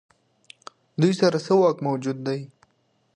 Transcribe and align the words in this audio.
دوی 1.01 1.13
سره 1.21 1.37
څه 1.45 1.53
واک 1.59 1.77
موجود 1.87 2.17
دی. 2.27 2.39